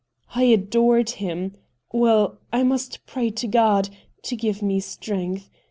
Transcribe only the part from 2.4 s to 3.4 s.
I must pray